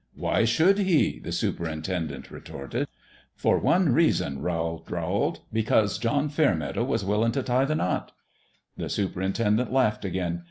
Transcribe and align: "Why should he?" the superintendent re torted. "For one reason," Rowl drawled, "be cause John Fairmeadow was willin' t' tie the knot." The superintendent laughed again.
"Why 0.15 0.45
should 0.45 0.79
he?" 0.79 1.19
the 1.19 1.31
superintendent 1.31 2.31
re 2.31 2.39
torted. 2.39 2.87
"For 3.35 3.59
one 3.59 3.93
reason," 3.93 4.41
Rowl 4.41 4.79
drawled, 4.87 5.41
"be 5.53 5.61
cause 5.61 5.99
John 5.99 6.27
Fairmeadow 6.27 6.83
was 6.83 7.05
willin' 7.05 7.33
t' 7.33 7.43
tie 7.43 7.65
the 7.65 7.75
knot." 7.75 8.11
The 8.77 8.89
superintendent 8.89 9.71
laughed 9.71 10.03
again. 10.03 10.39